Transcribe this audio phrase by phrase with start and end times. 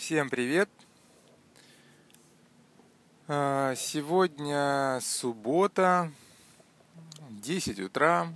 [0.00, 0.70] Всем привет!
[3.28, 6.10] А, Сегодня суббота,
[7.28, 8.32] 10 утра.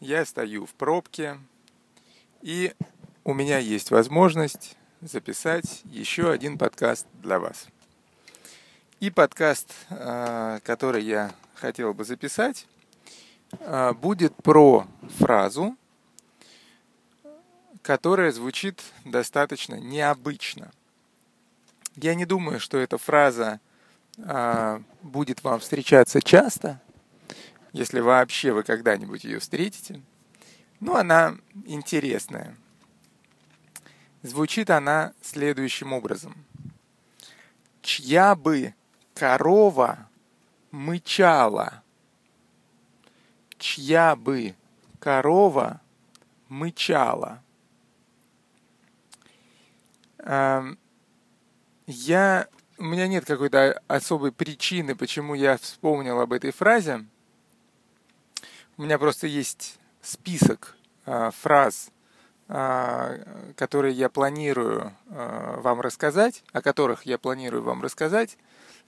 [0.00, 1.38] Я стою в пробке,
[2.40, 2.72] и
[3.24, 7.66] у меня есть возможность записать еще один подкаст для вас.
[9.00, 12.66] И подкаст, а, который я хотел бы записать,
[13.60, 14.86] а, будет про
[15.18, 15.76] фразу,
[17.82, 20.70] которая звучит достаточно необычно.
[21.96, 23.60] Я не думаю, что эта фраза
[24.18, 26.80] а, будет вам встречаться часто,
[27.72, 30.00] если вообще вы когда-нибудь ее встретите.
[30.80, 32.56] Но она интересная.
[34.22, 36.44] Звучит она следующим образом.
[37.82, 38.74] Чья бы
[39.14, 40.08] корова
[40.70, 41.82] мычала,
[43.58, 44.54] чья бы
[44.98, 45.80] корова
[46.48, 47.42] мычала.
[51.86, 57.04] Я у меня нет какой-то особой причины, почему я вспомнил об этой фразе.
[58.76, 61.90] У меня просто есть список э, фраз,
[62.46, 68.38] э, которые я планирую э, вам рассказать, о которых я планирую вам рассказать.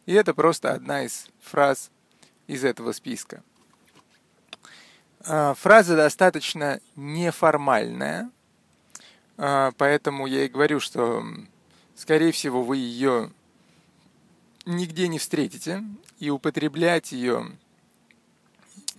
[0.06, 1.90] И это просто одна из фраз
[2.46, 3.42] из этого списка.
[5.22, 8.30] Фраза достаточно неформальная,
[9.40, 11.24] поэтому я и говорю, что,
[11.96, 13.30] скорее всего, вы ее
[14.66, 15.82] нигде не встретите,
[16.18, 17.56] и употреблять ее,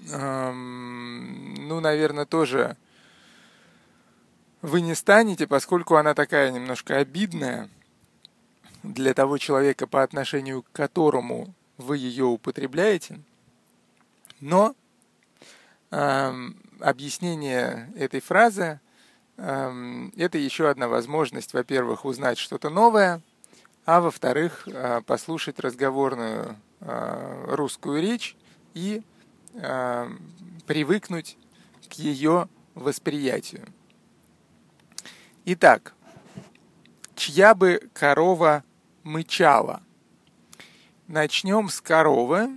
[0.08, 2.75] ну, наверное, тоже
[4.62, 7.69] вы не станете, поскольку она такая немножко обидная
[8.84, 13.19] для того человека, по отношению к которому вы ее употребляете.
[14.39, 14.75] Но
[15.92, 18.80] эм, объяснение этой фразы
[19.44, 23.22] это еще одна возможность, во-первых, узнать что-то новое–
[23.86, 28.36] а во-вторых, а, послушать разговорную а, русскую речь
[28.73, 29.02] и
[29.56, 30.09] а,
[30.68, 31.38] привыкнуть
[31.90, 33.66] к ее восприятию.
[35.46, 35.94] Итак,
[37.16, 38.63] чья бы корова
[39.03, 39.81] мычала?
[41.08, 42.50] Начнем с коровы.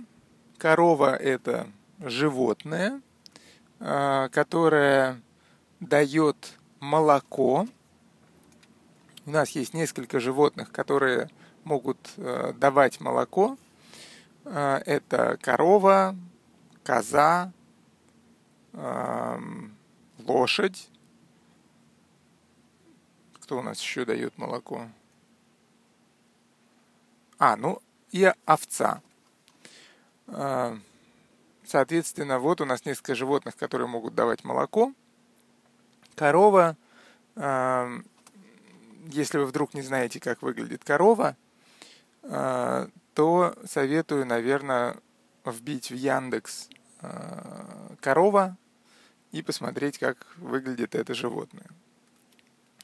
[0.57, 1.67] Корова– это
[1.99, 3.01] животное,
[3.79, 5.21] которое
[5.81, 6.53] дает
[6.85, 7.67] молоко,
[9.25, 11.29] у нас есть несколько животных, которые
[11.63, 13.57] могут э, давать молоко.
[14.45, 16.15] Э, это корова,
[16.83, 17.51] коза,
[18.73, 19.39] э,
[20.19, 20.89] лошадь.
[23.41, 24.87] Кто у нас еще дает молоко?
[27.39, 27.81] А, ну
[28.11, 29.01] и овца.
[30.27, 30.77] Э,
[31.65, 34.93] соответственно, вот у нас несколько животных, которые могут давать молоко.
[36.15, 36.77] Корова
[37.35, 38.01] э,
[39.11, 41.35] если вы вдруг не знаете, как выглядит корова,
[42.23, 44.97] а, то советую, наверное,
[45.45, 46.69] вбить в Яндекс
[47.01, 48.57] а, корова
[49.31, 51.67] и посмотреть, как выглядит это животное.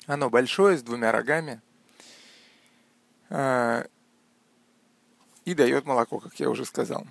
[0.05, 1.61] Оно большое, с двумя рогами
[3.29, 3.85] а,
[5.45, 7.05] и дает молоко, как я уже сказал.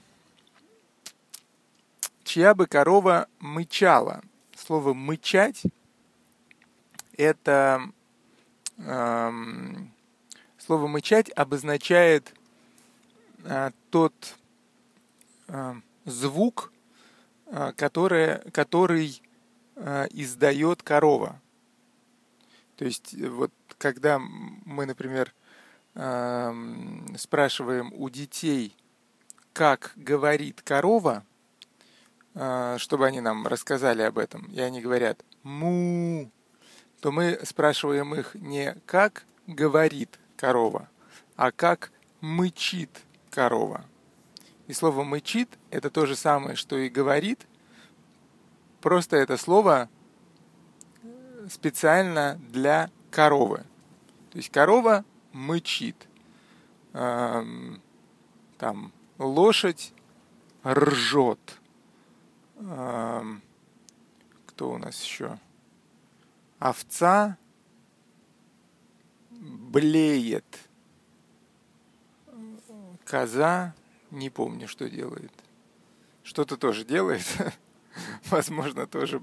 [2.22, 4.22] Чья бы корова мычала?
[4.54, 5.62] Слово «мычать»—
[7.20, 7.92] это
[10.58, 12.32] слово «мычать» обозначает
[13.44, 14.14] а, тот
[15.48, 16.72] а, звук,
[17.46, 19.22] а, который, который
[20.12, 21.40] издает корова.
[22.76, 25.32] То есть вот когда мы, например,
[27.16, 28.76] спрашиваем у детей,
[29.54, 31.24] как говорит корова,
[32.76, 36.30] чтобы они нам рассказали об этом, и они говорят «му»,
[37.00, 40.88] то мы спрашиваем их не как говорит корова,
[41.36, 42.90] а как мычит
[43.30, 43.84] корова.
[44.66, 47.46] И слово мычит это то же самое, что и говорит,
[48.80, 49.88] просто это слово
[51.48, 53.64] специально для коровы.
[54.30, 55.96] То есть корова мычит.
[56.92, 57.80] Эм,
[58.58, 59.92] там лошадь
[60.64, 61.40] ржет.
[62.56, 63.42] Эм,
[64.46, 65.38] кто у нас еще?
[66.60, 67.36] Овца
[69.30, 70.44] блеет.
[73.04, 73.74] Коза,
[74.12, 75.32] не помню, что делает.
[76.22, 77.26] Что-то тоже делает.
[78.30, 79.20] Возможно, тоже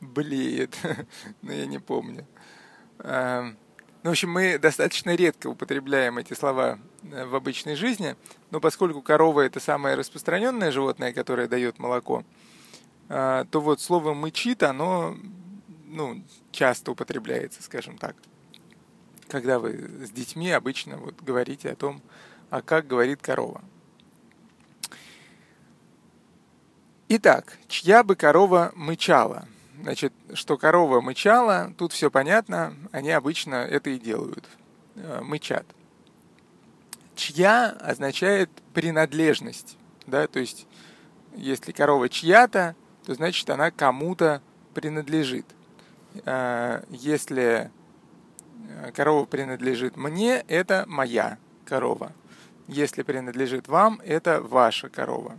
[0.00, 0.76] блеет,
[1.42, 2.26] но я не помню.
[2.98, 3.56] Эм,
[4.02, 8.16] ну, в общем, мы достаточно редко употребляем эти слова э, в обычной жизни,
[8.50, 12.24] но поскольку корова это самое распространенное животное, которое дает молоко,
[13.08, 15.16] э, то вот слово мычит, оно
[15.90, 16.22] ну,
[16.52, 18.16] часто употребляется, скажем так.
[19.28, 19.72] когда вы
[20.04, 22.02] с детьми обычно вот говорите о том,
[22.50, 23.62] а как говорит корова.
[27.08, 29.48] Итак, чья бы корова мычала?
[29.80, 34.46] Значит, что корова мычала, тут все понятно, они обычно это и делают,
[34.96, 35.66] э, мычат.
[37.16, 39.76] Чья означает принадлежность,
[40.06, 40.66] да, то есть
[41.34, 44.42] если корова чья-то, то значит она кому-то
[44.74, 45.46] принадлежит.
[46.24, 47.70] Э, если
[48.68, 52.12] э, корова принадлежит мне, это моя корова.
[52.66, 55.38] Если принадлежит вам, это ваша корова.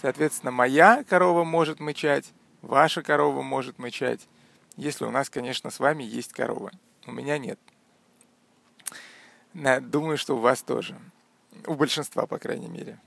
[0.00, 4.28] Соответственно, моя корова может мычать, ваша корова может мычать,
[4.76, 6.70] если у нас, конечно, с вами есть корова.
[7.06, 7.58] У меня нет.
[9.54, 10.96] Думаю, что у вас тоже.
[11.66, 13.00] У большинства, по крайней мере.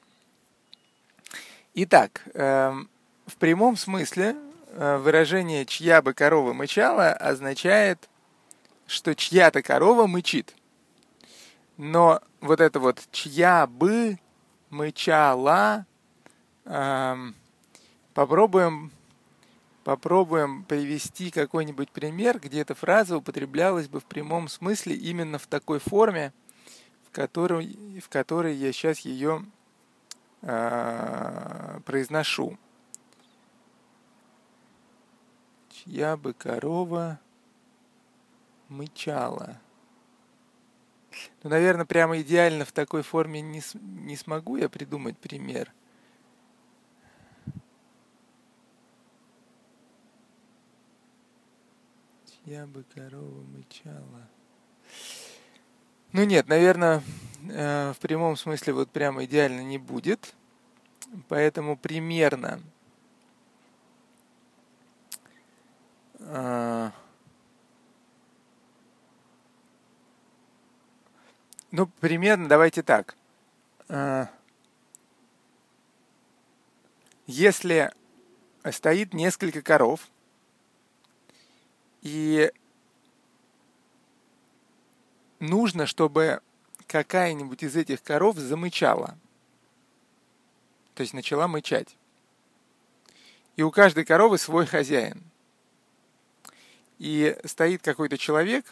[1.73, 2.89] Итак, эм,
[3.25, 4.35] в прямом смысле
[4.73, 8.09] выражение «чья бы корова мычала» означает,
[8.87, 10.55] что чья-то корова мычит.
[11.77, 14.17] Но вот это вот «чья бы
[14.69, 15.85] мычала»
[16.65, 17.35] эм,
[18.13, 18.91] попробуем,
[19.83, 25.79] попробуем привести какой-нибудь пример, где эта фраза употреблялась бы в прямом смысле именно в такой
[25.79, 26.33] форме,
[27.07, 29.45] в которой, в которой я сейчас ее
[30.41, 32.57] э, произношу.
[35.83, 37.19] Чья бы корова
[38.69, 39.59] мычала.
[41.41, 45.73] Ну, наверное, прямо идеально в такой форме не, не смогу я придумать пример.
[52.45, 54.27] Чья бы корова мычала.
[56.11, 57.01] Ну нет, наверное,
[57.49, 60.35] э, в прямом смысле вот прямо идеально не будет.
[61.27, 62.61] Поэтому примерно
[66.19, 66.20] э,
[71.71, 73.15] Ну, примерно давайте так.
[73.87, 74.27] Э,
[77.27, 77.91] если
[78.69, 80.09] стоит несколько коров,
[82.01, 82.51] и
[85.39, 86.41] нужно, чтобы
[86.87, 89.17] какая-нибудь из этих коров замычала.
[90.95, 91.95] То есть начала мычать.
[93.55, 95.30] И у каждой коровы свой хозяин.
[97.01, 98.63] И стоит какой-то человек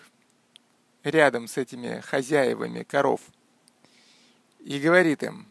[1.03, 3.21] рядом с этими хозяевами коров
[4.59, 5.47] и говорит им,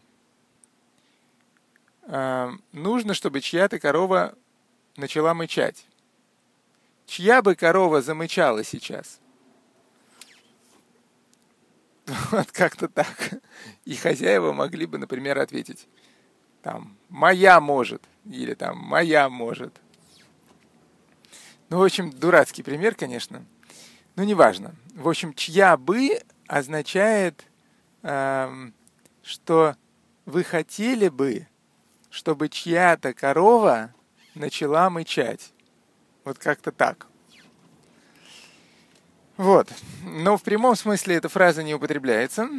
[2.03, 4.33] «Э, нужно, чтобы чья-то корова
[4.95, 5.85] начала мычать.
[7.05, 9.19] Чья бы корова замычала сейчас?
[12.31, 13.41] Вот как-то так.
[13.83, 15.85] И хозяева могли бы, например, ответить,
[16.61, 19.75] там, моя может, или там, моя может.
[21.69, 23.45] Ну, в общем, дурацкий пример, конечно.
[24.15, 24.73] Но неважно.
[24.95, 27.45] В общем, чья бы означает,
[28.01, 28.73] эм,
[29.21, 29.75] что
[30.25, 31.47] вы хотели бы,
[32.09, 33.93] чтобы чья-то корова
[34.33, 35.53] начала мычать.
[36.23, 37.05] Вот как-то так.
[39.37, 39.71] Вот.
[40.03, 42.49] Но в прямом смысле эта фраза не употребляется.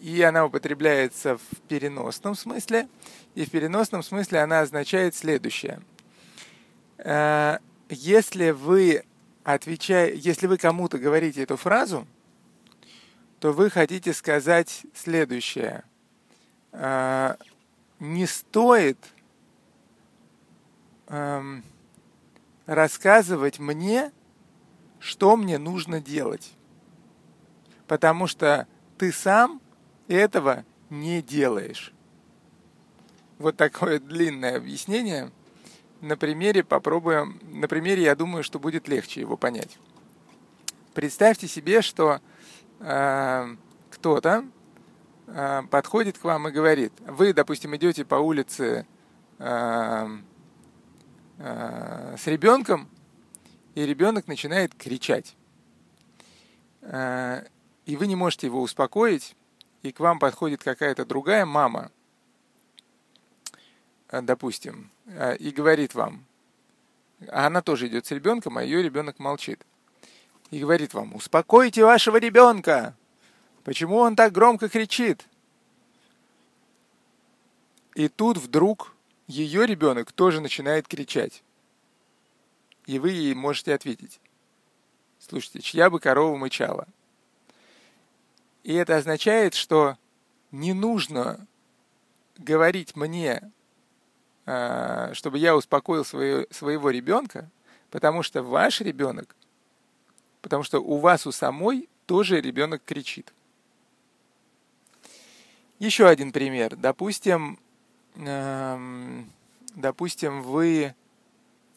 [0.00, 2.88] И она употребляется в переносном смысле.
[3.34, 5.80] И в переносном смысле она означает следующее.
[7.88, 9.04] Если вы
[9.42, 12.06] отвечая, если вы кому-то говорите эту фразу,
[13.40, 15.84] то вы хотите сказать следующее.
[16.72, 17.36] Э,
[18.00, 18.98] не стоит
[21.08, 21.62] эм,
[22.66, 24.12] рассказывать мне,
[24.98, 26.52] что мне нужно делать.
[27.86, 28.66] Потому что
[28.96, 29.60] ты сам
[30.08, 31.92] этого не делаешь.
[33.38, 35.30] Вот такое длинное объяснение.
[36.04, 39.78] На примере попробуем, на примере я думаю, что будет легче его понять.
[40.92, 42.20] Представьте себе, что
[42.80, 43.56] э,
[43.88, 44.44] кто-то
[45.28, 48.86] э, подходит к вам и говорит, вы, допустим, идете по улице
[49.38, 50.08] э,
[51.38, 52.90] э, с ребенком,
[53.74, 55.34] и ребенок начинает кричать.
[56.82, 57.46] Э,
[57.86, 59.34] и вы не можете его успокоить,
[59.82, 61.90] и к вам подходит какая-то другая мама,
[64.22, 66.24] допустим, э, и говорит вам,
[67.28, 69.64] а она тоже идет с ребенком, а ее ребенок молчит.
[70.50, 72.96] И говорит вам, успокойте вашего ребенка.
[73.64, 75.26] Почему он так громко кричит?
[77.94, 78.94] И тут вдруг
[79.26, 81.42] ее ребенок тоже начинает кричать.
[82.86, 84.20] И вы ей можете ответить.
[85.18, 86.86] Слушайте, чья бы корова мычала?
[88.62, 89.96] И это означает, что
[90.50, 91.46] не нужно
[92.36, 93.50] говорить мне, а,
[94.44, 97.50] чтобы я успокоил свое, своего ребенка,
[97.90, 99.34] потому что ваш ребенок,
[100.42, 103.32] потому что у вас у самой тоже ребенок кричит.
[105.78, 106.76] Еще один пример.
[106.76, 107.58] Допустим,
[108.16, 109.30] эм,
[109.74, 110.94] допустим, вы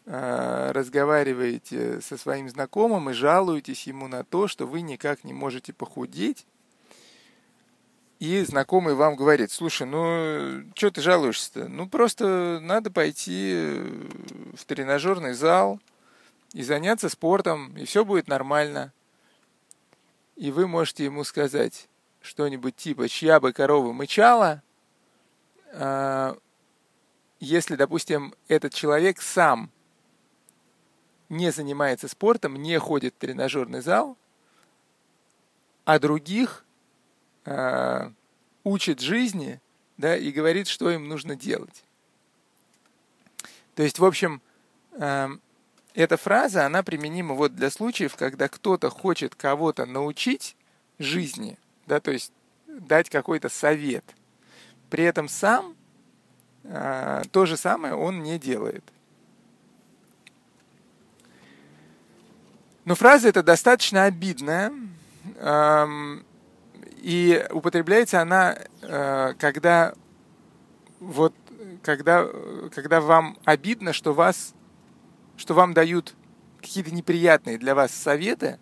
[0.05, 5.73] э, разговариваете со своим знакомым и жалуетесь ему на то, что вы никак не можете
[5.73, 6.45] похудеть,
[8.19, 11.67] и знакомый вам говорит, слушай, ну, что ты жалуешься-то?
[11.67, 13.55] Ну, просто надо пойти
[14.53, 15.79] в тренажерный зал
[16.53, 18.91] и заняться спортом, и все будет нормально.
[20.35, 21.87] И вы можете ему сказать
[22.21, 24.63] что-нибудь типа «чья бы корова мычала»,
[25.73, 26.37] а,
[27.39, 29.71] если, допустим, этот человек сам
[31.29, 34.17] не занимается спортом, не ходит в тренажерный зал,
[35.85, 36.65] а других
[37.47, 38.11] э,
[38.63, 39.61] учит жизни,
[39.97, 41.83] да, и говорит, что им нужно делать.
[43.75, 44.41] То есть, в общем,
[44.91, 45.29] э,
[45.93, 50.55] эта фраза, она применима вот для случаев, когда кто-то хочет кого-то научить
[50.99, 52.33] жизни, да, то есть
[52.67, 54.03] дать какой-то совет.
[54.89, 55.75] При этом сам
[56.63, 58.83] э, то же самое он не делает.
[62.83, 64.71] Но фраза эта достаточно обидная,
[65.35, 66.25] эм,
[67.01, 69.93] и употребляется она, э, когда
[70.99, 71.33] вот
[71.81, 72.27] когда,
[72.73, 74.53] когда вам обидно, что вас,
[75.37, 76.15] что вам дают
[76.59, 78.59] какие-то неприятные для вас советы,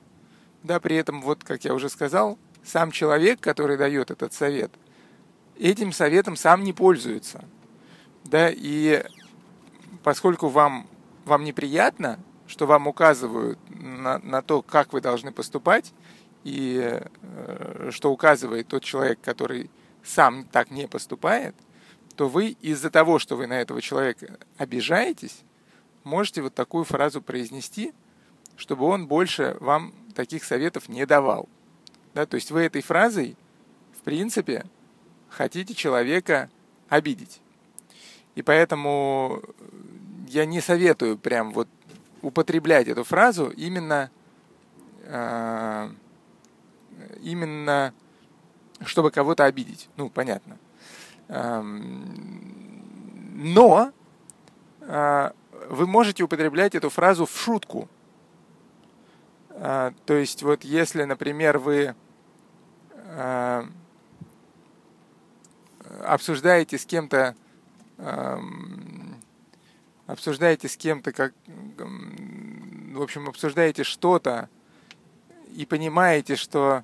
[0.64, 4.72] да, при этом, вот, как я уже сказал, сам человек, который дает этот совет,
[5.58, 7.46] этим советом сам не пользуется,
[8.24, 9.04] да, и
[10.04, 10.88] поскольку вам,
[11.26, 15.94] вам неприятно, что вам указывают на, на то, как вы должны поступать,
[16.46, 19.70] и э, что указывает тот человек, который
[20.04, 21.56] сам так не поступает,
[22.16, 25.42] то вы из-за того, что вы на этого человека обижаетесь,
[26.04, 27.94] можете вот такую фразу произнести,
[28.56, 31.50] чтобы он больше вам таких советов не давал.
[32.14, 33.36] Да, то есть вы этой фразой,
[34.00, 34.66] в принципе,
[35.30, 36.52] хотите человека
[36.90, 37.42] обидеть.
[38.36, 39.42] И поэтому
[40.28, 41.68] я не советую прям вот
[42.22, 44.12] употреблять эту фразу именно
[45.04, 45.90] э,
[47.22, 47.94] именно
[48.84, 49.90] чтобы кого-то обидеть.
[49.96, 50.58] Ну, понятно.
[53.38, 53.92] Но
[54.82, 55.34] а,
[55.70, 57.88] вы можете употреблять эту фразу в шутку.
[59.52, 61.96] А, то есть вот если, например, вы
[62.94, 63.66] а,
[66.04, 67.36] обсуждаете с кем-то
[70.06, 71.34] обсуждаете с кем-то как
[71.78, 74.50] в общем обсуждаете что-то
[75.56, 76.84] и понимаете, что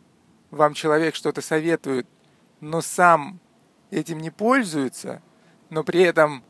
[0.49, 2.07] вам человек что-то советует,
[2.61, 3.39] но сам
[3.89, 5.21] этим не пользуется,
[5.69, 6.43] но при этом,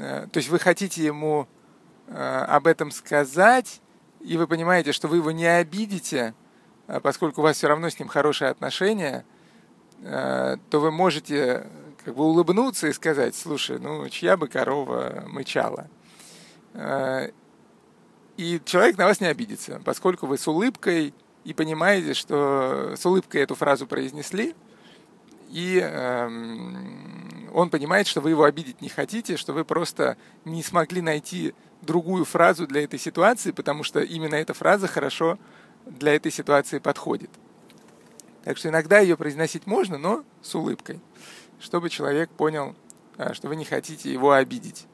[0.00, 1.46] э, то есть вы хотите ему
[2.06, 3.82] э, об этом сказать,
[4.20, 6.34] и вы понимаете, что вы его не обидите,
[6.86, 9.24] э, поскольку у вас все равно с ним хорошие отношения,
[10.00, 11.66] то вы можете
[12.04, 15.88] как бы улыбнуться и сказать, слушай, ну чья бы корова мычала.
[18.38, 23.42] И человек на вас не обидится, поскольку вы с улыбкой и понимаете, что с улыбкой
[23.42, 24.54] эту фразу произнесли,
[25.50, 26.26] и э,
[27.52, 31.52] он понимает, что вы его обидеть не хотите, что вы просто не смогли найти
[31.82, 35.36] другую фразу для этой ситуации, потому что именно эта фраза хорошо
[35.84, 37.30] для этой ситуации подходит.
[38.44, 41.00] Так что иногда ее произносить можно, но с улыбкой,
[41.58, 42.76] чтобы человек понял,
[43.16, 44.86] э, что вы не хотите его обидеть.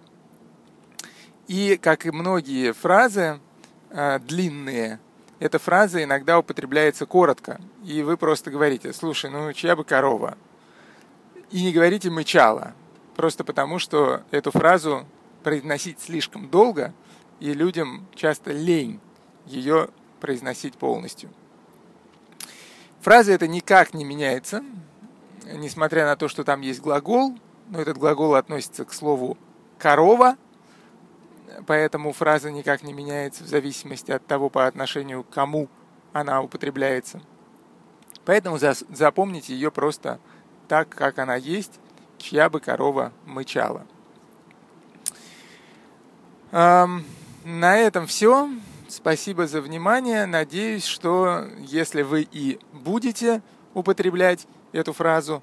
[1.46, 3.38] И, как и многие фразы,
[3.90, 4.98] э, длинные,
[5.40, 10.38] эта фраза иногда употребляется коротко, и вы просто говорите, слушай, ну чья бы корова?
[11.50, 12.72] И не говорите мычала,
[13.14, 15.06] просто потому что эту фразу
[15.42, 16.94] произносить слишком долго,
[17.40, 19.00] и людям часто лень
[19.44, 19.88] ее
[20.20, 21.28] произносить полностью.
[23.02, 24.64] Фраза эта никак не меняется,
[25.44, 29.36] несмотря на то, что там есть глагол, но этот глагол относится к слову
[29.78, 30.38] «корова»,
[31.66, 35.68] поэтому фраза никак не меняется в зависимости от того, по отношению к кому
[36.12, 37.20] она употребляется.
[38.24, 40.18] Поэтому запомните ее просто
[40.68, 41.78] так, как она есть,
[42.18, 43.86] чья бы корова мычала.
[46.52, 48.48] На этом все.
[48.88, 50.24] Спасибо за внимание.
[50.24, 53.42] Надеюсь, что если вы и будете
[53.74, 55.42] употреблять эту фразу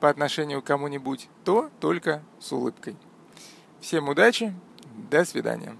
[0.00, 2.96] по отношению к кому-нибудь, то только с улыбкой.
[3.80, 4.54] Всем удачи!
[4.96, 5.76] До свидания.